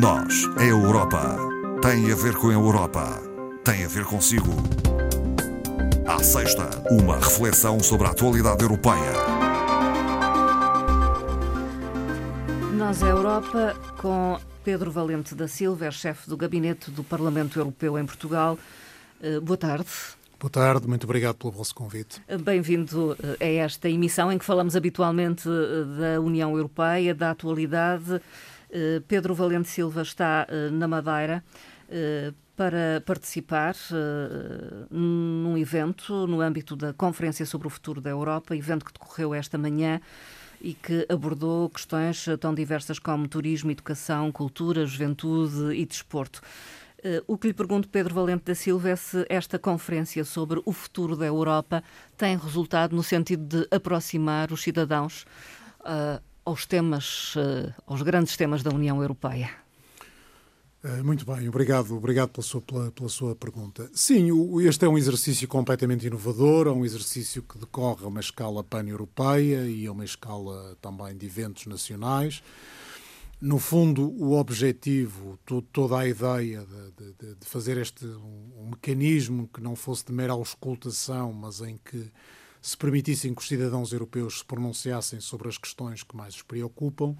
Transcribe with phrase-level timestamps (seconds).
[0.00, 1.36] Nós, a Europa,
[1.82, 3.20] tem a ver com a Europa,
[3.62, 4.50] tem a ver consigo.
[6.06, 9.12] À sexta, uma reflexão sobre a atualidade europeia.
[12.74, 17.98] Nós, a Europa, com Pedro Valente da Silva, é chefe do Gabinete do Parlamento Europeu
[17.98, 18.58] em Portugal.
[19.22, 19.90] Eh, boa tarde.
[20.40, 22.20] Boa tarde, muito obrigado pelo vosso convite.
[22.42, 28.22] Bem-vindo eh, a esta emissão em que falamos habitualmente eh, da União Europeia, da atualidade.
[29.06, 31.44] Pedro Valente Silva está na Madeira
[32.56, 33.74] para participar
[34.90, 39.58] num evento no âmbito da Conferência sobre o Futuro da Europa, evento que decorreu esta
[39.58, 40.00] manhã
[40.62, 46.40] e que abordou questões tão diversas como turismo, educação, cultura, juventude e desporto.
[47.00, 50.72] Uh, o que lhe pergunto, Pedro Valente da Silva, é se esta conferência sobre o
[50.72, 51.82] futuro da Europa
[52.16, 55.26] tem resultado no sentido de aproximar os cidadãos
[55.80, 59.50] uh, aos temas, uh, aos grandes temas da União Europeia.
[61.04, 63.88] Muito bem, obrigado, obrigado pela sua, pela, pela sua pergunta.
[63.94, 68.18] Sim, o, este é um exercício completamente inovador, é um exercício que decorre a uma
[68.18, 72.42] escala pan-europeia e a uma escala também de eventos nacionais
[73.42, 75.36] no fundo, o objetivo,
[75.72, 76.64] toda a ideia
[76.96, 81.60] de, de, de fazer este um, um, mecanismo que não fosse de mera auscultação, mas
[81.60, 82.08] em que
[82.62, 87.16] se permitissem que os cidadãos europeus se pronunciassem sobre as questões que mais os preocupam,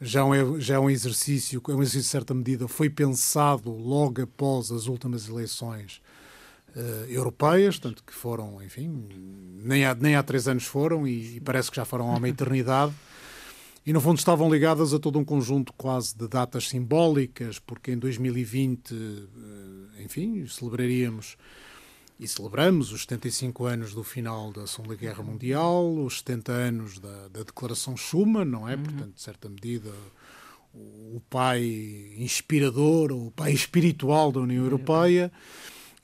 [0.00, 4.20] já é, já é um exercício, é um exercício de certa medida, foi pensado logo
[4.20, 6.02] após as últimas eleições
[6.74, 9.08] uh, europeias, tanto que foram, enfim,
[9.62, 12.28] nem há, nem há três anos foram e, e parece que já foram há uma
[12.28, 12.92] eternidade.
[13.86, 17.98] E no fundo estavam ligadas a todo um conjunto quase de datas simbólicas, porque em
[17.98, 21.36] 2020, eh, enfim, celebraríamos
[22.18, 27.28] e celebramos os 75 anos do final da Segunda Guerra Mundial, os 70 anos da,
[27.28, 28.74] da Declaração Schuman, não é?
[28.74, 28.82] Uhum.
[28.82, 29.92] Portanto, de certa medida,
[30.72, 35.30] o, pai inspirador, o pai espiritual da União Europeia.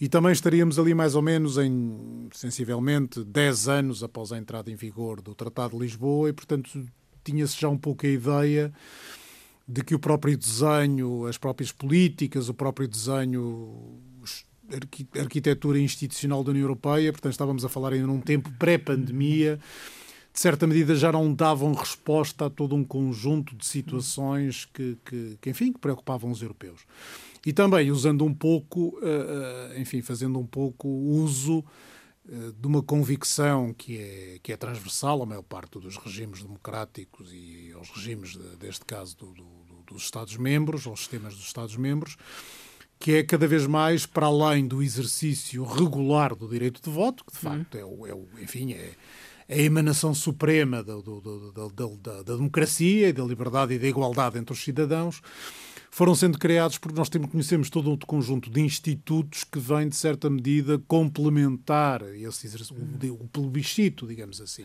[0.00, 4.74] E também estaríamos ali mais ou menos em, sensivelmente, 10 anos após a entrada em
[4.74, 6.84] vigor do Tratado de Lisboa e, portanto,
[7.22, 8.72] tinha-se já um pouco a ideia
[9.66, 14.00] de que o próprio desenho, as próprias políticas, o próprio desenho,
[15.18, 19.58] arquitetura institucional da União Europeia, portanto estávamos a falar ainda num tempo pré-pandemia,
[20.32, 25.38] de certa medida já não davam resposta a todo um conjunto de situações que, que,
[25.40, 26.80] que enfim, que preocupavam os europeus.
[27.44, 31.64] E também usando um pouco, eh, eh, enfim, fazendo um pouco uso
[32.28, 37.30] eh, de uma convicção que é, que é transversal à maior parte dos regimes democráticos
[37.32, 39.44] e aos regimes, de, deste caso, do, do,
[39.86, 42.16] dos Estados-membros, aos sistemas dos Estados-membros,
[43.02, 47.32] que é cada vez mais para além do exercício regular do direito de voto, que
[47.32, 47.52] de uhum.
[47.52, 48.92] facto é, o, é o enfim, é,
[49.48, 54.38] é, a emanação suprema da, da, da, da democracia e da liberdade e da igualdade
[54.38, 55.20] entre os cidadãos,
[55.90, 59.96] foram sendo criados porque nós temos, conhecemos todo um conjunto de institutos que vêm, de
[59.96, 64.64] certa medida, complementar esse, o, o plebiscito, digamos assim.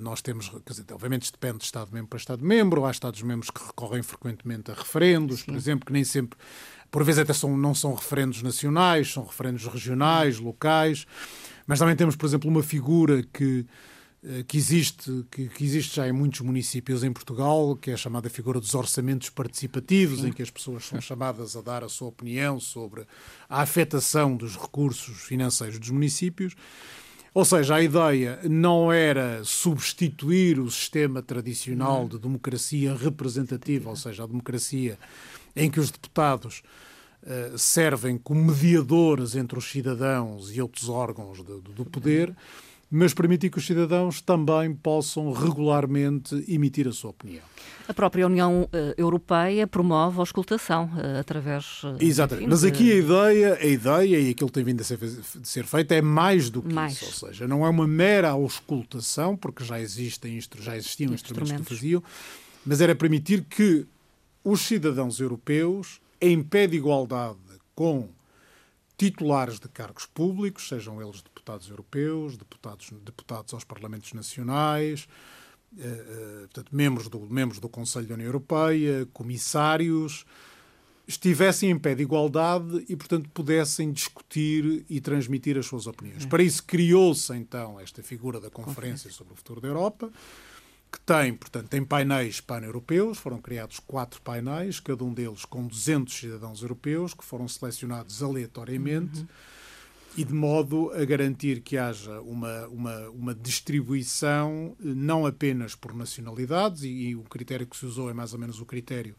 [0.00, 4.70] Nós temos, dizer, obviamente isto depende de Estado-membro para Estado-membro, há Estados-membros que recorrem frequentemente
[4.70, 5.46] a referendos, Sim.
[5.46, 6.38] por exemplo, que nem sempre,
[6.90, 11.06] por vezes até são, não são referendos nacionais, são referendos regionais, locais,
[11.66, 13.66] mas também temos, por exemplo, uma figura que
[14.24, 17.96] eh, que existe, que, que, existe já em muitos municípios em Portugal, que é a
[17.96, 20.28] chamada figura dos orçamentos participativos, Sim.
[20.28, 23.06] em que as pessoas são chamadas a dar a sua opinião sobre
[23.48, 26.56] a afetação dos recursos financeiros dos municípios.
[27.32, 34.24] Ou seja, a ideia não era substituir o sistema tradicional de democracia representativa, ou seja,
[34.24, 34.98] a democracia
[35.54, 36.62] em que os deputados
[37.22, 42.34] uh, servem como mediadores entre os cidadãos e outros órgãos de, de, do poder
[42.90, 47.42] mas permitir que os cidadãos também possam regularmente emitir a sua opinião.
[47.86, 51.82] A própria União uh, Europeia promove a auscultação uh, através.
[51.84, 52.44] Uh, Exatamente.
[52.44, 55.48] Enfim, mas aqui a ideia, a ideia e aquilo que tem vindo a ser, de
[55.48, 56.94] ser feito é mais do que mais.
[56.94, 57.26] isso.
[57.26, 61.74] Ou seja, não é uma mera auscultação, porque já existem já existiam instrumentos, instrumentos que
[61.74, 62.02] faziam,
[62.64, 63.86] mas era permitir que
[64.42, 67.38] os cidadãos europeus, em pé de igualdade
[67.74, 68.08] com
[68.96, 75.08] titulares de cargos públicos, sejam eles deputados europeus, deputados, deputados aos parlamentos nacionais,
[75.78, 80.26] eh, eh, portanto, membros do, membros do Conselho da União Europeia, comissários,
[81.06, 86.26] estivessem em pé de igualdade e, portanto, pudessem discutir e transmitir as suas opiniões.
[86.26, 90.12] Para isso criou-se, então, esta figura da Conferência sobre o Futuro da Europa,
[90.90, 96.14] que tem, portanto, tem painéis pan-europeus, foram criados quatro painéis, cada um deles com 200
[96.14, 99.26] cidadãos europeus, que foram selecionados aleatoriamente, uhum.
[100.16, 106.82] e de modo a garantir que haja uma, uma, uma distribuição não apenas por nacionalidades,
[106.82, 109.14] e, e, o critério que se usou é mais ou menos o critério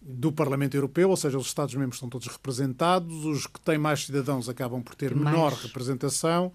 [0.00, 4.48] do Parlamento Europeu, ou seja, os Estados-membros estão todos representados, os que têm mais cidadãos
[4.48, 5.34] acabam por ter mais.
[5.34, 6.52] menor representação.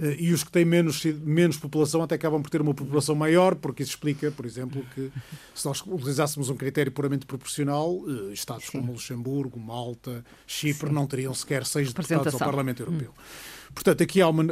[0.00, 3.54] Eh, e os que têm menos, menos população até acabam por ter uma população maior,
[3.56, 5.10] porque isso explica, por exemplo, que
[5.54, 8.78] se nós utilizássemos um critério puramente proporcional, eh, Estados Sim.
[8.78, 10.94] como Luxemburgo, Malta, Chipre Sim.
[10.94, 13.10] não teriam sequer seis deputados ao Parlamento Europeu.
[13.10, 13.68] Hum.
[13.74, 14.44] Portanto, aqui há uma.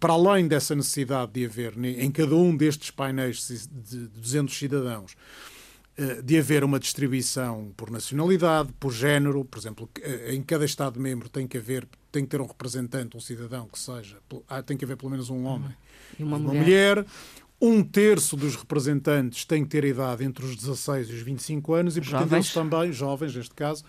[0.00, 5.16] Para além dessa necessidade de haver em cada um destes painéis de 200 cidadãos
[5.96, 9.88] eh, de haver uma distribuição por nacionalidade, por género, por exemplo,
[10.28, 14.18] em cada Estado-membro tem que haver, tem que ter um representante, um cidadão que seja,
[14.48, 15.74] ah, tem que haver pelo menos um homem
[16.16, 16.96] e uma, uma mulher.
[16.96, 17.06] mulher.
[17.60, 21.96] Um terço dos representantes tem que ter idade entre os 16 e os 25 anos
[21.96, 23.84] e pretendeu-se também, jovens neste caso,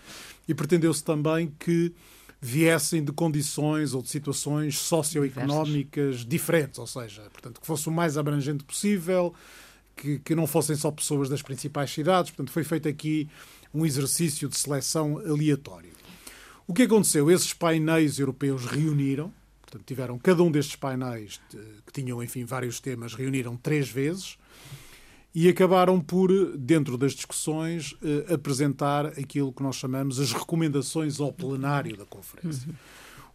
[0.48, 1.94] e pretendeu-se também que
[2.40, 8.18] viessem de condições ou de situações socioeconómicas diferentes, ou seja, portanto, que fosse o mais
[8.18, 9.32] abrangente possível,
[9.94, 12.30] que, que não fossem só pessoas das principais cidades.
[12.30, 13.28] Portanto, foi feito aqui
[13.72, 15.92] um exercício de seleção aleatório.
[16.66, 17.30] O que aconteceu?
[17.30, 19.32] Esses painéis europeus reuniram,
[19.62, 21.40] portanto, tiveram cada um destes painéis,
[21.86, 24.36] que tinham, enfim, vários temas, reuniram três vezes
[25.34, 31.30] e acabaram por, dentro das discussões, eh, apresentar aquilo que nós chamamos as recomendações ao
[31.30, 32.66] plenário da Conferência.
[32.66, 32.74] Uhum.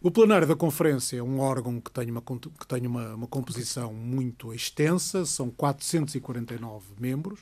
[0.01, 3.93] O plenário da Conferência é um órgão que tem, uma, que tem uma, uma composição
[3.93, 7.39] muito extensa, são 449 membros,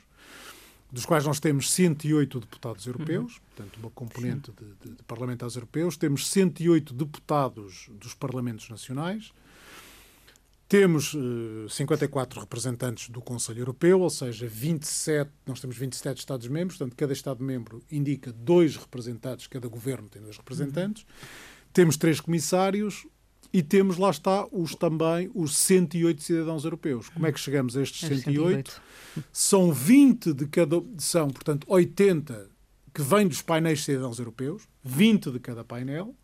[0.91, 3.41] dos quais nós temos 108 deputados europeus, uhum.
[3.55, 9.31] portanto, uma componente de, de, de, parlamentares europeus, temos 108 deputados dos parlamentos nacionais,
[10.67, 16.77] temos uh, eh, 54 representantes do Conselho Europeu, ou seja, 27, nós temos 27 Estados-membros,
[16.77, 21.03] portanto, cada Estado-membro indica dois representantes, cada governo tem dois representantes.
[21.03, 21.09] Uhum.
[21.73, 23.07] Temos três comissários
[23.51, 27.09] e temos, lá está, os também os 108 cidadãos europeus.
[27.09, 28.71] Como é que chegamos a estes 108?
[28.71, 28.81] 108.
[29.33, 30.81] São 20 de cada.
[30.97, 32.49] São, portanto, 80
[32.93, 36.15] que vêm dos painéis de cidadãos europeus, 20 de cada painel,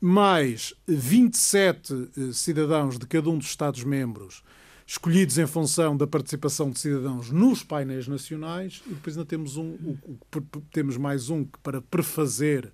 [0.00, 4.42] mais 27 eh, cidadãos de cada um dos Estados-membros
[4.86, 9.96] escolhidos em função da participação de cidadãos nos painéis nacionais, e depois ainda temos, um,
[10.70, 12.70] temos mais um para prefazer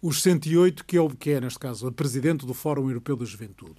[0.00, 3.24] os 108, que é o que é, neste caso, a presidente do Fórum Europeu da
[3.24, 3.78] Juventude.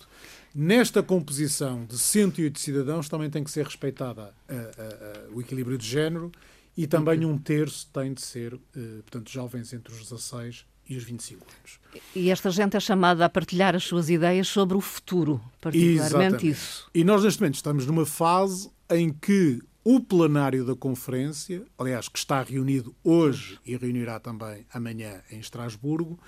[0.53, 5.77] Nesta composição de 108 cidadãos também tem que ser respeitada a, a, a, o equilíbrio
[5.77, 6.31] de género
[6.75, 8.57] e também um terço tem de ser,
[9.01, 12.03] portanto, jovens entre os 16 e os 25 anos.
[12.15, 16.49] E esta gente é chamada a partilhar as suas ideias sobre o futuro, particularmente Exatamente.
[16.49, 16.89] isso.
[16.93, 22.19] E nós, neste momento, estamos numa fase em que o plenário da conferência, aliás, que
[22.19, 26.19] está reunido hoje e reunirá também amanhã em Estrasburgo,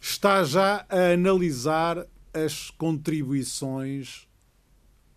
[0.00, 4.26] está já a analisar as contribuições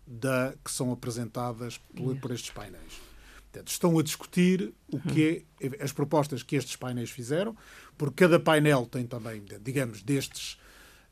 [0.06, 3.00] da, que são apresentadas por, por estes painéis.
[3.50, 7.56] Portanto, estão a discutir o que é, as propostas que estes painéis fizeram,
[7.96, 10.58] porque cada painel tem também, digamos, destes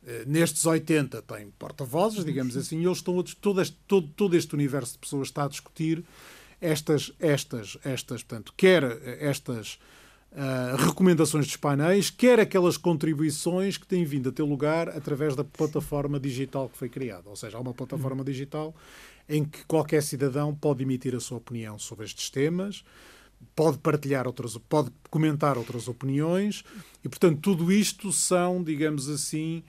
[0.05, 4.35] eh, nestes 80 tem porta-vozes, digamos assim, e eles estão a, todo, este, todo, todo
[4.35, 6.05] este universo de pessoas está a discutir
[6.63, 8.83] estas, estas, estas, portanto, quer
[9.21, 9.77] estas
[10.31, 15.43] uh, recomendações dos painéis, quer aquelas contribuições que têm vindo a ter lugar através da
[15.43, 17.29] plataforma digital que foi criada.
[17.29, 18.73] Ou seja, há uma plataforma digital
[19.27, 22.83] em que qualquer cidadão pode emitir a sua opinião sobre estes temas,
[23.53, 26.63] pode partilhar outras, pode comentar outras opiniões
[27.03, 29.63] e, portanto, tudo isto são, digamos assim,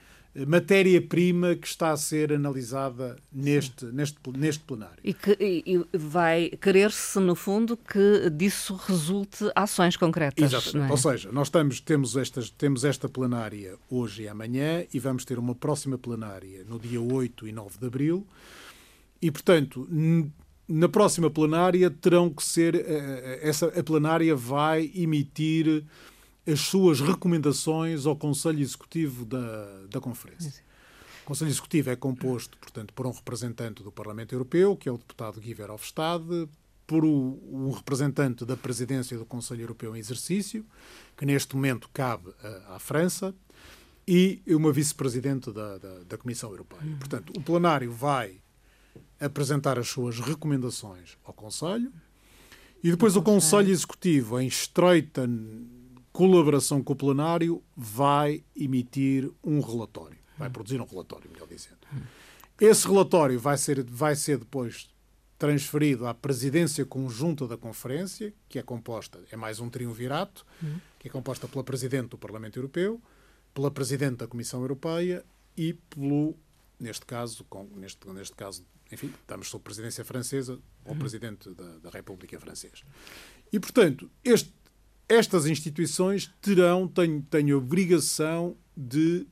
[0.47, 4.99] matéria-prima que está a ser analisada neste, neste, neste plenário.
[5.03, 10.51] E que e vai querer-se, no fundo, que disso resulte ações concretas.
[10.51, 10.89] Exatamente.
[10.89, 10.91] É?
[10.91, 15.39] Ou seja, nós estamos, temos, estas, temos esta plenária hoje e amanhã e vamos ter
[15.39, 18.27] uma próxima plenária no dia 8 e 9 de abril.
[19.21, 19.87] E, portanto,
[20.67, 22.75] na próxima plenária terão que ser.
[22.75, 25.83] Eh, eh, essa, a plenária vai emitir
[26.47, 30.63] as suas recomendações ao Conselho Executivo da, da Conferência.
[31.23, 34.97] O Conselho Executivo é composto, portanto, por um representante do Parlamento Europeu, que é o
[34.97, 36.23] deputado Guy Verhofstadt,
[36.85, 40.63] por um representante da presidência do Conselho Europeu em exercício,
[41.17, 42.31] que neste momento cabe
[42.69, 43.33] à, França,
[44.07, 46.83] e uma vice-presidente da, da, da, Comissão Europeia.
[46.83, 46.97] Uhum.
[46.99, 48.39] Portanto, o plenário vai
[49.19, 51.91] apresentar as suas recomendações ao Conselho
[52.83, 55.27] e depois o Conselho Executivo, em estreita
[56.15, 60.17] colaboração com o plenário, vai emitir um relatório.
[60.37, 61.79] Vai produzir um relatório, melhor dizendo.
[62.59, 64.89] Esse relatório vai ser, vai ser depois
[65.37, 70.45] transferido à presidência conjunta da conferência, que é composta, é mais um triunvirato,
[70.97, 73.01] que é composta pela Presidente do Parlamento Europeu,
[73.53, 75.21] pela Presidente da Comissão Europeia
[75.57, 76.33] e pelo,
[76.79, 81.89] neste caso, com, neste, neste caso, enfim, estamos sob presidência francesa, ou Presidente da, da
[81.89, 82.85] República Francesa.
[83.51, 84.53] E, portanto, este
[85.07, 89.27] estas instituições terão, a obrigação de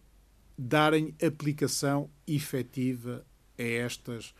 [0.58, 3.26] darem aplicação efetiva
[3.58, 4.34] a estas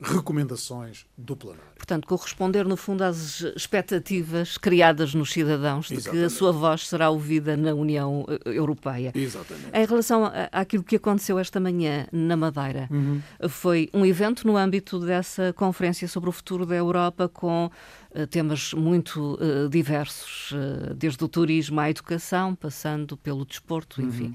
[0.00, 1.64] recomendações do plenário.
[1.76, 6.20] Portanto, corresponder, no fundo, às expectativas criadas nos cidadãos de Exatamente.
[6.20, 9.10] que a sua voz será ouvida na União eh, Europeia.
[9.14, 9.70] Exatamente.
[9.72, 13.20] Em relação àquilo que aconteceu esta manhã na Madeira, uhum.
[13.48, 17.68] foi um evento no âmbito dessa conferência sobre o futuro da Europa com
[18.14, 24.26] uh, temas muito uh, diversos, uh, desde o turismo à educação, passando pelo desporto, enfim.
[24.26, 24.34] Uhum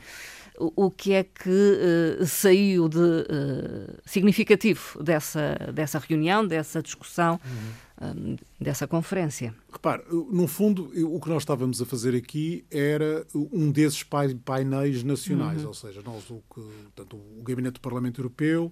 [0.60, 8.08] o, que é que uh, saiu de uh, significativo dessa, dessa reunião, dessa discussão, uhum.
[8.08, 9.54] um, dessa conferência?
[9.72, 15.62] Repare, no fundo, o que nós estávamos a fazer aqui era um desses painéis nacionais,
[15.62, 15.70] uhum.
[15.70, 18.72] ou seja, nós, o, que, portanto, o Gabinete do Parlamento Europeu,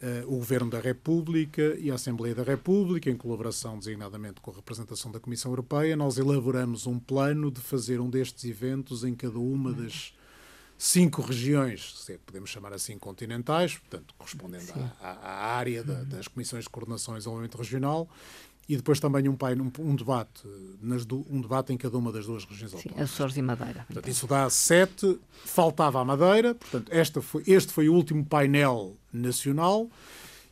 [0.00, 4.54] Uh, o Governo da República e a Assembleia da República, em colaboração designadamente com a
[4.54, 9.40] representação da Comissão Europeia, nós elaboramos um plano de fazer um destes eventos em cada
[9.40, 9.82] uma uhum.
[9.82, 10.14] das
[10.78, 16.64] cinco regiões, se podemos chamar assim, continentais, portanto, correspondendo à, à, área da, das comissões
[16.64, 18.08] de coordenação e desenvolvimento regional,
[18.68, 20.42] e depois também um, um, um debate,
[20.80, 23.10] nas, um debate em cada uma das duas regiões Sim, autónomas.
[23.10, 23.84] Açores e Madeira.
[23.86, 28.96] Portanto, isso dá sete, faltava a Madeira, portanto, esta foi, este foi o último painel
[29.12, 29.90] nacional,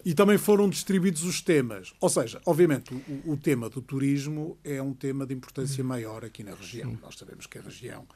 [0.04, 1.92] e também foram distribuídos os temas.
[2.00, 6.44] Ou seja, obviamente, o, o tema do turismo é um tema de importância maior aqui
[6.44, 6.90] na região.
[6.90, 6.98] Sim.
[7.02, 8.06] Nós sabemos que a região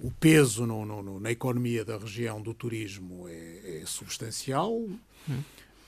[0.00, 4.72] o peso no, no, na economia da região do turismo é, é substancial.
[4.72, 5.42] Hum.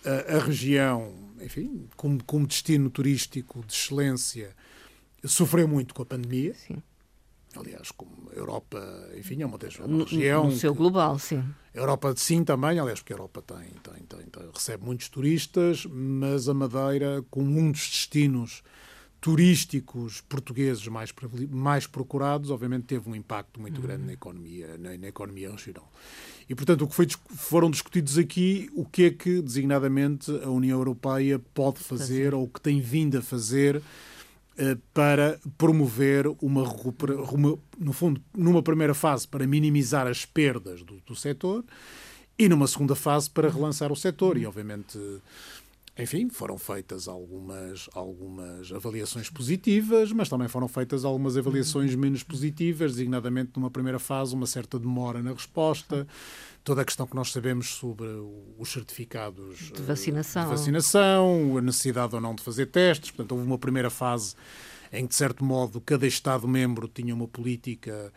[0.05, 4.57] A, a, região, enfim, como, como, destino turístico de excelência,
[5.25, 6.55] sofreu muito com a pandemia.
[6.55, 6.83] Sim.
[7.55, 10.47] Aliás, como a Europa, enfim, é uma das no, região.
[10.47, 11.45] No seu que, global, sim.
[11.75, 15.85] A Europa, sim, também, aliás, porque a Europa tem, tem, tem, tem, recebe muitos turistas,
[15.85, 18.63] mas a Madeira, como um dos destinos
[19.21, 21.13] turísticos portugueses mais,
[21.51, 24.13] mais procurados, obviamente teve um impacto muito grande na uhum.
[24.13, 25.91] economia, na, na economia regional.
[26.49, 30.79] E, portanto, o que foi, foram discutidos aqui, o que é que, designadamente, a União
[30.79, 33.81] Europeia pode fazer ou que tem vindo a fazer
[34.59, 36.65] eh, para promover uma,
[37.33, 41.65] uma, no fundo, numa primeira fase, para minimizar as perdas do, do setor
[42.37, 44.37] e numa segunda fase para relançar o setor.
[44.37, 44.99] E, obviamente,
[46.01, 52.93] enfim, foram feitas algumas, algumas avaliações positivas, mas também foram feitas algumas avaliações menos positivas,
[52.93, 56.07] designadamente numa primeira fase, uma certa demora na resposta,
[56.65, 58.07] toda a questão que nós sabemos sobre
[58.59, 60.45] os certificados de vacinação.
[60.45, 63.11] de vacinação, a necessidade ou não de fazer testes.
[63.11, 64.35] Portanto, houve uma primeira fase
[64.93, 68.13] em que, de certo modo, cada Estado-membro tinha uma política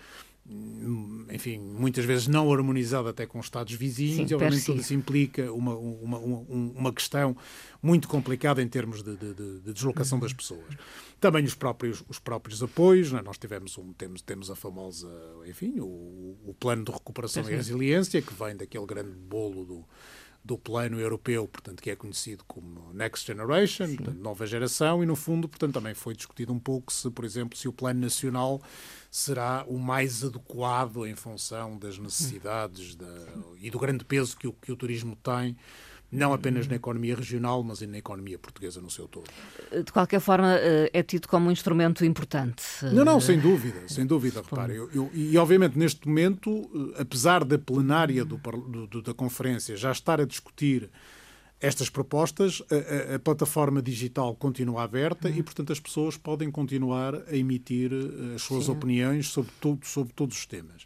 [0.46, 5.74] enfim, muitas vezes não harmonizado até com Estados vizinhos, Sim, obviamente tudo isso implica uma,
[5.76, 7.36] uma, uma, uma questão
[7.82, 10.76] muito complicada em termos de, de, de deslocação das pessoas.
[11.20, 13.22] Também os próprios, os próprios apoios, né?
[13.22, 15.10] nós tivemos, um, temos, temos a famosa,
[15.46, 19.86] enfim, o, o plano de recuperação e resiliência, que vem daquele grande bolo do,
[20.44, 25.16] do plano europeu, portanto, que é conhecido como Next Generation, portanto, nova geração, e no
[25.16, 28.62] fundo, portanto, também foi discutido um pouco se, por exemplo, se o plano nacional
[29.10, 33.28] será o mais adequado em função das necessidades da,
[33.62, 35.56] e do grande peso que o, que o turismo tem
[36.14, 39.30] não apenas na economia regional, mas na economia portuguesa no seu todo.
[39.72, 42.64] De qualquer forma, eh, é tido como um instrumento importante.
[42.94, 44.42] Não, não, sem dúvida, sem dúvida.
[44.42, 48.38] Repare, eu, eu, e obviamente neste momento, eh, apesar da plenária do,
[48.88, 50.90] do, da conferência já estar a discutir
[51.60, 55.36] estas propostas, a, a, a plataforma digital continua aberta uhum.
[55.38, 58.74] e, portanto, as pessoas podem continuar a emitir eh, as suas Sim.
[58.74, 60.86] opiniões sobre, todo, sobre todos os temas.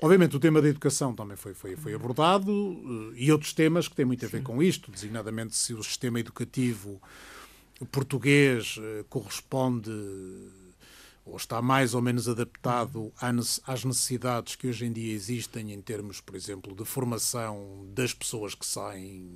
[0.00, 3.94] Obviamente, o tema da educação também foi, foi, foi abordado uh, e outros temas que
[3.94, 4.44] têm muito a ver Sim.
[4.44, 7.00] com isto, designadamente se o sistema educativo
[7.90, 9.90] português uh, corresponde
[11.26, 13.12] ou está mais ou menos adaptado
[13.66, 18.54] às necessidades que hoje em dia existem em termos, por exemplo, de formação das pessoas
[18.54, 19.28] que saem,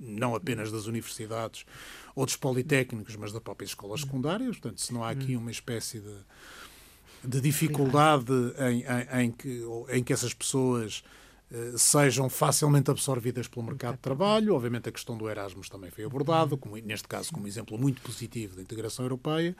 [0.00, 1.66] não apenas das universidades
[2.14, 4.56] ou dos politécnicos, mas das próprias escolas secundárias.
[4.58, 6.16] Portanto, se não há aqui uma espécie de
[7.24, 11.02] de dificuldade em, em, em, que, em que essas pessoas
[11.50, 14.54] uh, sejam facilmente absorvidas pelo mercado de trabalho.
[14.54, 18.56] Obviamente, a questão do Erasmus também foi abordado, como, neste caso, como exemplo muito positivo
[18.56, 19.56] da integração europeia.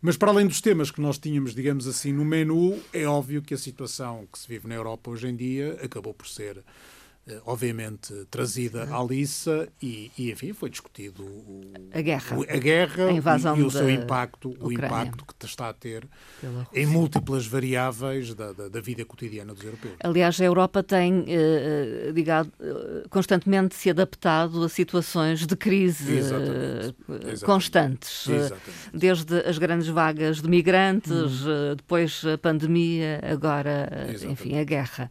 [0.00, 3.54] Mas, para além dos temas que nós tínhamos, digamos assim, no menu, é óbvio que
[3.54, 6.62] a situação que se vive na Europa hoje em dia acabou por ser eh,
[7.44, 13.06] obviamente trazida à liça e, e, enfim, foi discutido o, a guerra, o, a guerra
[13.06, 14.68] a invasão e, e o seu impacto, Ucrânia.
[14.68, 16.06] o impacto que está a ter
[16.72, 19.94] em múltiplas variáveis da, da, da, vida cotidiana dos europeus.
[20.02, 26.94] Aliás, a Europa tem, eh, digado, eh, constantemente se adaptado a situações de crise Exatamente.
[27.08, 27.44] Exatamente.
[27.44, 28.70] constantes, Exatamente.
[28.92, 31.74] desde as grandes vagas de migrantes, hum.
[31.76, 35.10] depois a pandemia, agora, enfim, a guerra.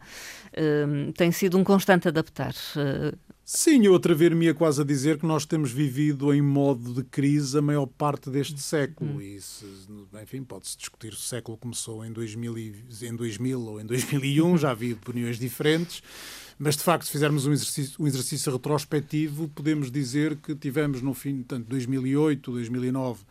[1.16, 2.54] Tem sido um constante adaptar.
[2.76, 3.16] Uh...
[3.50, 7.62] Sim, eu atrever-me-ia quase a dizer que nós temos vivido em modo de crise a
[7.62, 9.12] maior parte deste século.
[9.12, 9.20] Hum.
[9.22, 9.64] E, se,
[10.22, 14.70] enfim, pode-se discutir se o século começou em 2000, em 2000 ou em 2001, já
[14.70, 16.02] havia opiniões diferentes.
[16.58, 21.14] Mas, de facto, se fizermos um exercício, um exercício retrospectivo, podemos dizer que tivemos, no
[21.14, 23.24] fim, tanto 2008, 2009, eh,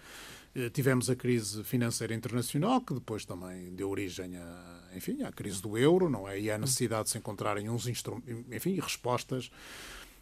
[0.74, 5.78] tivemos a crise financeira internacional, que depois também deu origem a enfim, à crise do
[5.78, 6.40] euro, não é?
[6.40, 9.52] E à necessidade de se encontrarem uns enfim, respostas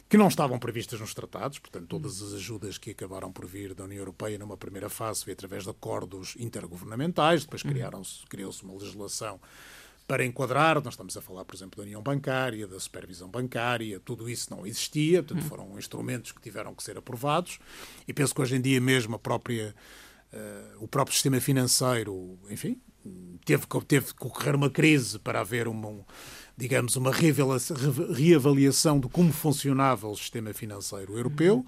[0.08, 3.84] que não estavam previstas nos tratados, portanto, todas as ajudas que acabaram por vir da
[3.84, 7.72] União Europeia numa primeira fase foi através de acordos intergovernamentais, depois uhum.
[8.28, 9.40] criou-se uma legislação
[10.06, 14.30] para enquadrar, nós estamos a falar, por exemplo, da União Bancária, da Supervisão Bancária, tudo
[14.30, 15.48] isso não existia, portanto, uhum.
[15.48, 17.58] foram instrumentos que tiveram que ser aprovados,
[18.06, 19.74] e penso que hoje em dia mesmo a própria,
[20.78, 22.80] o próprio sistema financeiro, enfim,
[23.44, 26.04] teve, teve que ocorrer uma crise para haver uma, um,
[26.56, 31.64] digamos, uma reavaliação de como funcionava o sistema financeiro europeu.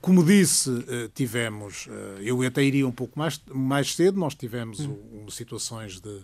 [0.00, 4.80] Como disse, eh, tivemos, eh, eu até iria um pouco mais, mais cedo, nós tivemos
[4.80, 6.20] um, situações de,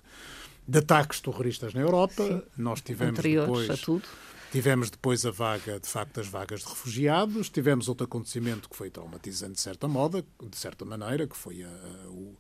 [0.68, 2.42] de ataques terroristas na Europa, Sim.
[2.58, 3.70] nós tivemos depois...
[3.70, 4.02] A tudo.
[4.50, 8.90] Tivemos depois a vaga, de facto, as vagas de refugiados, tivemos outro acontecimento que foi
[8.90, 12.36] traumatizante de certa moda, de certa maneira, que foi a, a, o,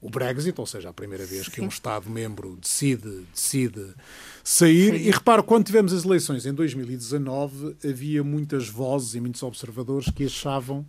[0.00, 3.94] o Brexit, ou seja, a primeira vez que um Estado-membro decide, decide
[4.42, 4.94] sair.
[4.94, 10.24] E reparo, quando tivemos as eleições em 2019, havia muitas vozes e muitos observadores que
[10.24, 10.84] achavam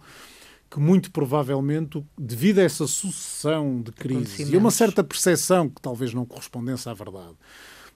[0.72, 6.16] que muito provavelmente, devido a essa sucessão de crises e uma certa percepção que talvez
[6.16, 7.36] não correspondesse à verdade,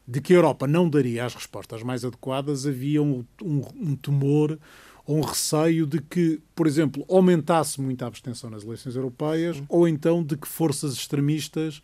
[0.07, 4.57] de que a Europa não daria as respostas mais adequadas, havia um, um, um temor
[5.05, 9.87] ou um receio de que, por exemplo, aumentasse muito a abstenção nas eleições europeias, ou
[9.87, 11.81] então de que forças extremistas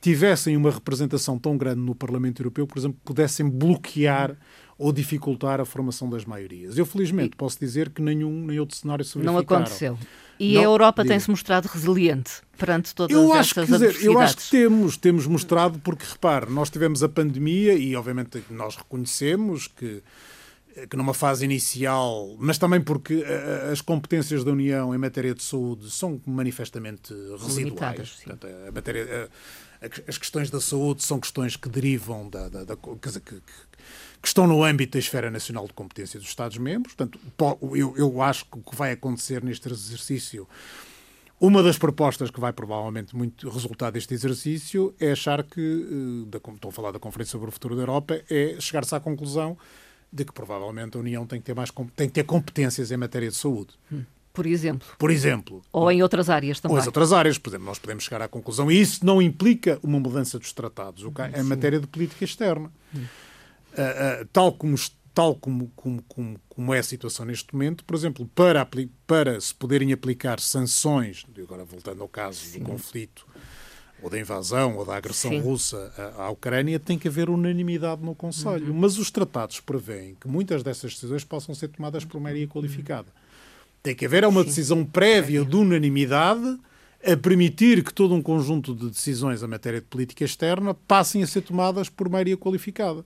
[0.00, 4.36] tivessem uma representação tão grande no Parlamento Europeu, por exemplo, pudessem bloquear
[4.80, 6.78] ou dificultar a formação das maiorias.
[6.78, 9.98] Eu, felizmente, posso dizer que nenhum nem outro cenário se Não aconteceu.
[10.38, 14.38] E não, a Europa tem-se mostrado resiliente perante todas eu acho que, dizer, Eu acho
[14.38, 20.02] que temos, temos mostrado, porque, repare, nós tivemos a pandemia e, obviamente, nós reconhecemos que
[20.88, 23.24] que numa fase inicial, mas também porque
[23.70, 28.20] as competências da União em matéria de saúde são manifestamente residuais.
[28.24, 29.28] Portanto, a matéria,
[29.82, 33.42] a, as questões da saúde são questões que derivam da, da, da que, que,
[34.20, 36.94] que, estão no âmbito da esfera nacional de competência dos Estados-membros.
[36.94, 37.18] Portanto,
[37.74, 40.46] eu, eu acho que o que vai acontecer neste exercício
[41.40, 46.68] uma das propostas que vai provavelmente muito resultar deste exercício é achar que, eh, estou
[46.68, 49.56] a falar da Conferência sobre o Futuro da Europa, é chegar-se à conclusão
[50.12, 53.30] de que provavelmente a União tem que ter, mais, tem que ter competências em matéria
[53.30, 53.72] de saúde.
[53.90, 54.02] Hum.
[54.34, 54.86] Por exemplo.
[54.98, 55.62] Por exemplo.
[55.72, 56.76] Ou em outras áreas também.
[56.76, 59.78] Ou em outras áreas, por exemplo, nós podemos chegar à conclusão, e isso não implica
[59.82, 62.70] uma mudança dos tratados, o que é em matéria de política externa.
[62.94, 63.04] Hum.
[63.72, 64.76] Uh, uh, tal como,
[65.14, 68.68] tal como, como, como, como, é a situação neste momento, por exemplo, para,
[69.06, 72.58] para se poderem aplicar sanções, agora voltando ao caso Sim.
[72.58, 73.26] do conflito
[74.02, 75.40] ou da invasão ou da agressão Sim.
[75.40, 78.68] russa à, à, Ucrânia, tem que haver unanimidade no Conselho.
[78.68, 78.78] Uhum.
[78.78, 83.08] Mas os tratados prevêem que muitas dessas decisões possam ser tomadas por maioria qualificada.
[83.82, 84.46] Tem que haver uma Sim.
[84.48, 86.58] decisão prévia de unanimidade
[87.04, 91.26] a permitir que todo um conjunto de decisões em matéria de política externa passem a
[91.26, 93.04] ser tomadas por maioria qualificada.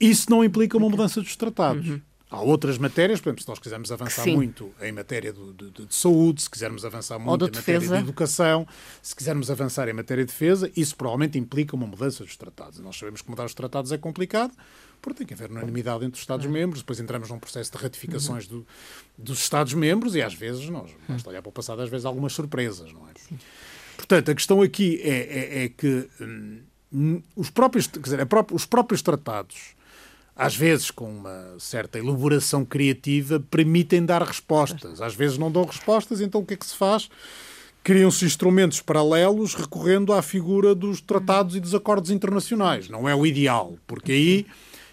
[0.00, 1.88] Isso não implica uma mudança dos tratados.
[1.88, 2.00] Uhum.
[2.32, 4.34] Há outras matérias, por exemplo, se nós quisermos avançar Sim.
[4.34, 7.80] muito em matéria de, de, de, saúde, se quisermos avançar muito em defesa.
[7.80, 8.66] matéria de educação,
[9.02, 12.78] se quisermos avançar em matéria de defesa, isso provavelmente implica uma mudança dos tratados.
[12.78, 14.54] Nós sabemos que mudar os tratados é complicado,
[15.02, 18.60] porque tem que haver unanimidade entre os Estados-membros, depois entramos num processo de ratificações uhum.
[18.60, 18.66] do,
[19.18, 22.32] dos Estados-membros e às vezes, nós, basta olhar para o passado, às vezes há algumas
[22.32, 23.12] surpresas, não é?
[23.28, 23.38] Sim.
[23.94, 26.08] Portanto, a questão aqui é, é, é que
[26.90, 29.74] hum, os, próprios, quer dizer, própria, os próprios tratados
[30.36, 35.00] às vezes com uma certa elaboração criativa, permitem dar respostas.
[35.00, 37.08] Às vezes não dão respostas, então o que é que se faz?
[37.84, 42.88] Criam-se instrumentos paralelos recorrendo à figura dos tratados e dos acordos internacionais.
[42.88, 44.46] Não é o ideal, porque aí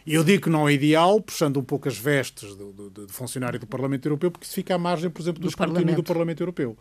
[0.05, 3.59] eu digo que não é ideal, puxando um pouco as vestes do, do, do funcionário
[3.59, 6.41] do Parlamento Europeu, porque isso fica à margem, por exemplo, do, do escrutínio do Parlamento
[6.41, 6.75] Europeu.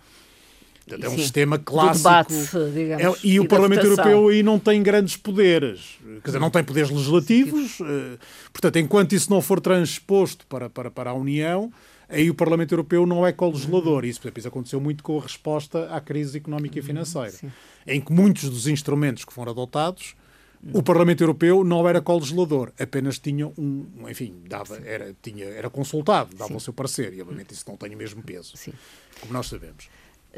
[0.89, 1.99] Portanto, é um Sim, sistema clássico.
[1.99, 5.99] Debate, digamos, é, e, e o Parlamento Europeu aí não tem grandes poderes.
[6.23, 7.81] Quer dizer, não tem poderes legislativos.
[7.81, 8.19] Uh,
[8.53, 11.71] portanto, enquanto isso não for transposto para, para, para a União,
[12.09, 14.05] aí o Parlamento Europeu não é co-legislador.
[14.05, 17.53] Isso, por exemplo, isso aconteceu muito com a resposta à crise económica e financeira, Sim.
[17.87, 20.15] em que muitos dos instrumentos que foram adotados
[20.73, 26.35] o Parlamento Europeu não era co-legislador, apenas tinha um, enfim, dava, era, tinha, era consultado,
[26.35, 26.57] dava Sim.
[26.57, 28.73] o seu parecer, e obviamente isso não tem o mesmo peso, Sim.
[29.21, 29.89] como nós sabemos.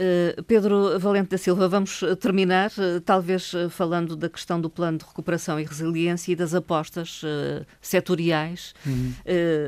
[0.01, 5.05] Uh, Pedro Valente da Silva, vamos terminar, uh, talvez falando da questão do plano de
[5.05, 7.21] recuperação e resiliência e das apostas
[7.83, 8.75] setoriais.
[8.87, 9.13] Uhum.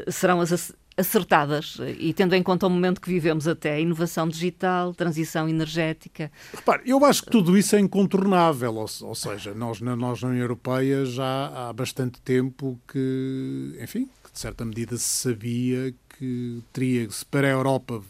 [0.09, 5.49] serão as, acertadas e tendo em conta o momento que vivemos até, inovação digital, transição
[5.49, 6.31] energética.
[6.55, 10.43] Repare, eu acho que tudo isso é incontornável, ou, ou seja, nós, nós na União
[10.43, 17.25] Europeia já há bastante tempo que, enfim, que de certa medida se sabia que teria-se
[17.25, 18.03] para a Europa,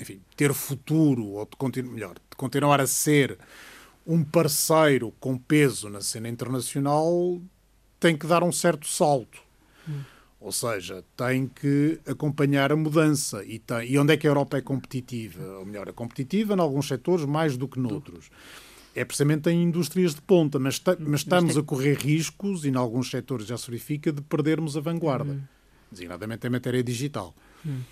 [0.00, 3.38] enfim, ter futuro, ou de melhor, de continuar a ser
[4.06, 7.40] um parceiro com peso na cena internacional,
[7.98, 9.40] tem que dar um certo salto.
[9.88, 10.00] Hum.
[10.40, 13.44] Ou seja, tem que acompanhar a mudança.
[13.44, 15.44] E, tem, e onde é que a Europa é competitiva?
[15.58, 18.30] Ou melhor, é competitiva em alguns setores mais do que noutros.
[18.94, 23.10] É precisamente em indústrias de ponta, mas, mas estamos a correr riscos, e em alguns
[23.10, 25.42] setores já se verifica, de perdermos a vanguarda, uhum.
[25.92, 27.34] designadamente em matéria digital.
[27.64, 27.82] Uhum.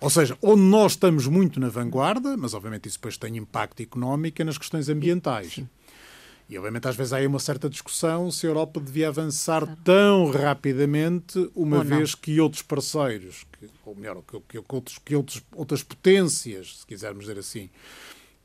[0.00, 4.40] Ou seja, onde nós estamos muito na vanguarda, mas obviamente isso depois tem impacto económico,
[4.40, 5.54] é nas questões ambientais.
[5.54, 5.68] Sim.
[6.48, 9.78] E obviamente às vezes há aí uma certa discussão se a Europa devia avançar claro.
[9.84, 15.14] tão rapidamente, uma vez que outros parceiros, que, ou melhor, que, que, que, outros, que
[15.14, 17.68] outros, outras potências, se quisermos dizer assim,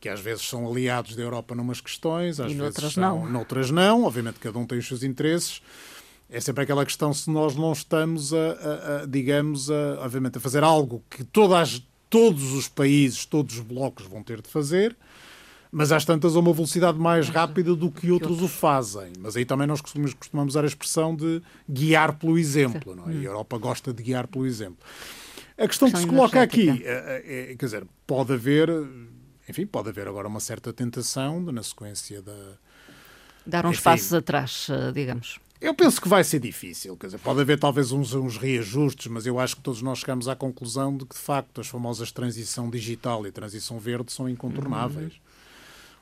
[0.02, 3.32] que às vezes são aliados da Europa numas questões, às e vezes noutras são, não.
[3.32, 4.04] noutras não.
[4.04, 5.62] Obviamente cada um tem os seus interesses.
[6.34, 10.42] É sempre aquela questão se nós não estamos a, a, a digamos, a, obviamente, a
[10.42, 14.98] fazer algo que todas, todos os países, todos os blocos vão ter de fazer
[15.76, 19.12] mas às tantas a uma velocidade mais rápida do que outros o fazem.
[19.18, 23.14] Mas aí também nós costumamos, costumamos usar a expressão de guiar pelo exemplo, não é?
[23.14, 23.24] E a hum.
[23.24, 24.78] Europa gosta de guiar pelo exemplo.
[25.58, 28.70] A questão, que se coloca aqui, é, é, quer dizer, pode haver,
[29.50, 32.38] enfim, pode haver agora uma certa tentação de, na sequência da.
[33.44, 35.40] Dar uns enfim, passos atrás, digamos.
[35.64, 39.26] Eu penso que vai ser difícil, quer dizer, pode haver talvez uns, uns, reajustes, mas
[39.26, 42.70] eu acho que todos nós chegamos à conclusão de que, de facto, as famosas transição
[42.70, 45.14] digital e transição verde são incontornáveis.
[45.14, 45.20] Uhum.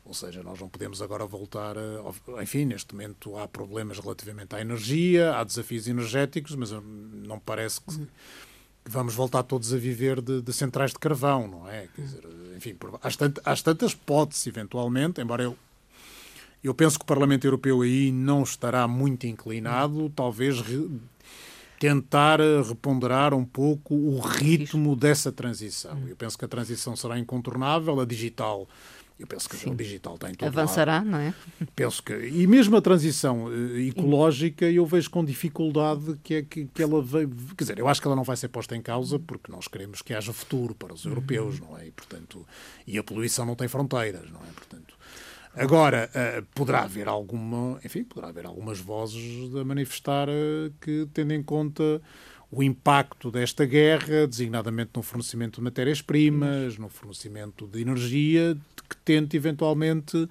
[0.06, 2.41] Ou seja, nós não podemos agora voltar a.
[2.41, 6.82] Enfim, neste momento há problemas relativamente à energia, há desafios energéticos, mas hum,
[7.28, 11.69] não parece que, que vamos voltar todos a viver de, de, centrais de carvão, não
[11.69, 11.88] é?
[11.95, 12.24] Quer dizer,
[12.58, 15.56] enfim, às, tantas, às tantas pode-se eventualmente, embora eu.
[16.63, 20.63] Eu penso que o Parlamento Europeu aí não estará muito inclinado, talvez
[21.80, 26.08] tentar reponderar um pouco o ritmo dessa transição.
[26.08, 28.67] Eu penso que a transição será incontornável, a digital
[29.21, 29.69] eu penso que Sim.
[29.69, 31.06] o digital está em todo Avançará, lado.
[31.06, 31.32] não é?
[31.76, 32.12] Penso que.
[32.12, 37.04] E mesmo a transição uh, ecológica, eu vejo com dificuldade que, é, que, que ela
[37.04, 37.30] veio.
[37.56, 40.02] Quer dizer, eu acho que ela não vai ser posta em causa porque nós queremos
[40.02, 41.67] que haja futuro para os europeus, uhum.
[41.67, 41.86] não é?
[41.86, 42.43] E, portanto,
[42.88, 44.52] e a poluição não tem fronteiras, não é?
[44.56, 44.95] Portanto.
[45.56, 51.34] Agora, uh, poderá haver alguma, enfim, poderá haver algumas vozes a manifestar uh, que, tendo
[51.34, 52.02] em conta
[52.52, 58.58] o impacto desta guerra, designadamente no fornecimento de matérias-primas, no fornecimento de energia,
[58.90, 60.28] que tente eventualmente,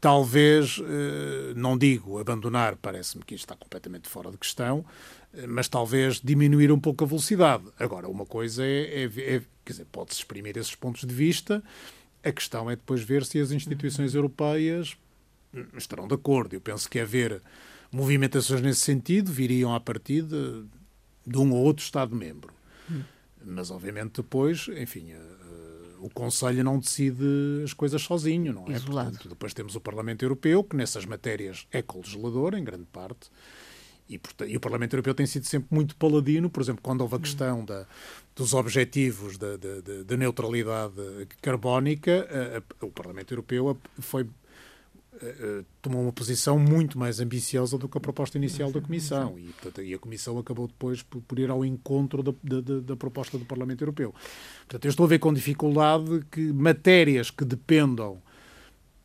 [0.00, 4.84] talvez, eh, não digo abandonar, parece-me que isto está completamente fora de questão,
[5.32, 7.62] eh, mas talvez diminuir um pouco a velocidade.
[7.78, 11.62] Agora, uma coisa é, é, é quer dizer, pode-se exprimir esses pontos de vista,
[12.22, 14.96] a questão é depois ver se as instituições europeias
[15.54, 16.54] hum, estarão de acordo.
[16.54, 17.40] Eu penso que haver
[17.90, 20.64] movimentações nesse sentido viriam a partir de
[21.26, 22.52] de um ou outro Estado-membro.
[22.90, 23.02] Hum.
[23.44, 28.72] Mas, obviamente, depois, enfim, uh, o Conselho não decide as coisas sozinho, não é?
[28.72, 29.10] Isolado.
[29.10, 33.30] Portanto, depois temos o Parlamento Europeu, que nessas matérias é co-legislador, em grande parte,
[34.10, 37.16] e, portanto, e, o Parlamento Europeu tem sido sempre muito paladino, por exemplo, quando houve
[37.16, 37.86] a questão da,
[38.34, 40.94] dos objetivos da, da, da neutralidade
[41.40, 44.26] carbónica, a, a, o Parlamento Europeu foi
[45.82, 49.38] tomou uma posição muito mais ambiciosa do que a proposta inicial da Comissão.
[49.38, 52.96] E, portanto, e a Comissão acabou depois por, por ir ao encontro da, da, da,
[52.96, 54.14] proposta do Parlamento Europeu.
[54.60, 58.22] Portanto, eu estou a ver com dificuldade que matérias que dependam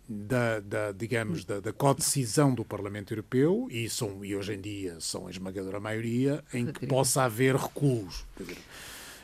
[0.07, 4.97] da, da digamos, da, da co-decisão do Parlamento Europeu, e, são, e hoje em dia
[4.99, 8.25] são a esmagadora maioria, em que possa haver recuos.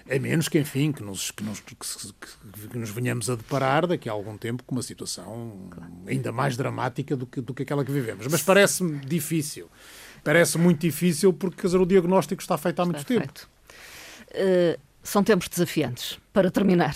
[0.10, 4.10] A menos que, enfim, que nos, que, nos, que, que nos venhamos a deparar daqui
[4.10, 5.70] a algum tempo com uma situação
[6.08, 8.28] ainda mais dramática do que, do que aquela que vivemos.
[8.28, 9.70] Mas parece-me difícil.
[10.24, 13.22] Parece muito difícil porque dizer, o diagnóstico está feito há está muito feito.
[13.22, 13.50] tempo.
[14.32, 16.20] Uh, são tempos desafiantes.
[16.34, 16.96] Para terminar.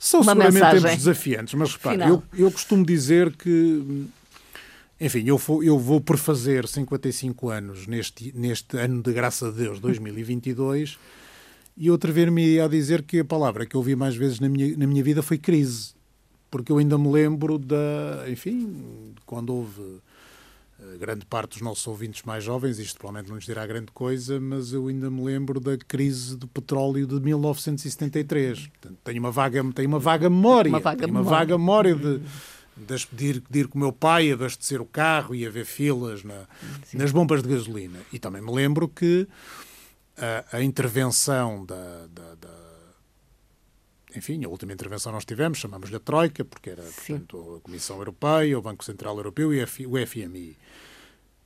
[0.00, 4.08] São uma seguramente mensagem tempos desafiantes, mas repare, eu, eu costumo dizer que
[5.00, 9.50] enfim, eu vou, eu vou por fazer 55 anos neste, neste ano de graça a
[9.50, 10.98] Deus, 2022,
[11.76, 14.76] e eu atrever-me a dizer que a palavra que eu ouvi mais vezes na minha,
[14.76, 15.94] na minha vida foi crise.
[16.50, 18.26] Porque eu ainda me lembro da.
[18.28, 20.00] Enfim, quando houve
[20.98, 24.72] grande parte dos nossos ouvintes mais jovens, isto provavelmente não lhes dirá grande coisa, mas
[24.72, 28.66] eu ainda me lembro da crise do petróleo de 1973.
[28.66, 30.68] Portanto, tenho uma vaga, tenho uma vaga memória.
[30.68, 31.38] Uma vaga tenho uma memória.
[31.38, 32.20] vaga memória de
[33.12, 36.46] de ir, de ir com o meu pai abastecer o carro e haver filas na,
[36.94, 37.98] nas bombas de gasolina.
[38.12, 39.28] E também me lembro que
[40.16, 42.59] a, a intervenção da, da, da,
[44.16, 48.58] Enfim, a última intervenção nós tivemos, chamamos-lhe a Troika, porque era portanto, a Comissão Europeia,
[48.58, 50.56] o Banco Central Europeu e o FMI.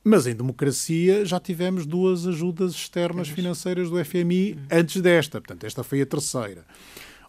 [0.03, 5.41] Mas em democracia já tivemos duas ajudas externas financeiras do FMI antes desta.
[5.41, 6.65] Portanto, esta foi a terceira.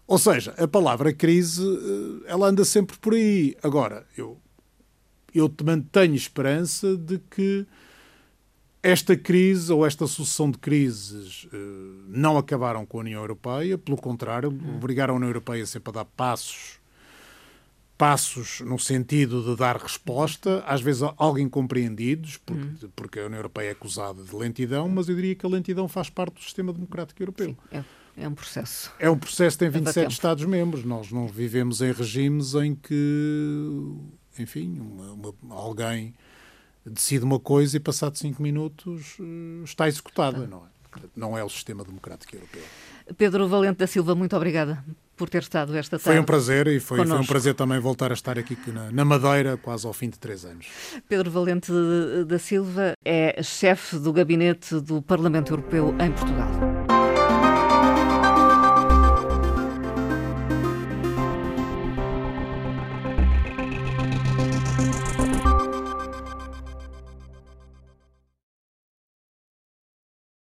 [0.05, 3.57] Ou seja, a palavra crise, eh, ela anda sempre por aí.
[3.63, 4.37] Agora, eu,
[5.33, 7.65] eu mantenho esperança de que
[8.81, 11.49] esta crise ou esta sucessão de crises uh,
[12.07, 16.05] não acabaram com a União Europeia, pelo contrário, obrigaram a União Europeia sempre a dar
[16.05, 16.79] passos,
[17.97, 23.69] passos no sentido de dar resposta, às vezes algo incompreendidos, porque, porque a União Europeia
[23.69, 27.21] é acusada de lentidão, mas eu diria que a lentidão faz parte do sistema democrático
[27.21, 27.47] europeu.
[27.47, 27.83] Sim, é.
[28.19, 28.91] É um processo.
[28.97, 30.83] É um processo que tem 27 Estados-membros.
[30.83, 33.93] Nós não vivemos em regimes em que,
[34.39, 36.15] enfim, uma, uma, alguém
[36.89, 40.77] decide uma coisa e, passado cinco minutos, eh, está executada, não é?
[41.15, 42.63] Não é o sistema democrático europeu.
[43.17, 44.83] Pedro Valente da Silva, muito obrigada
[45.15, 46.03] por ter estado esta tarde.
[46.03, 49.05] Foi um prazer e foi, foi um prazer também voltar a estar aqui na, na,
[49.05, 50.67] Madeira, quase ao fim de três anos.
[51.07, 51.71] Pedro Valente
[52.27, 56.86] da Silva é chefe do gabinete do Parlamento Europeu em Portugal.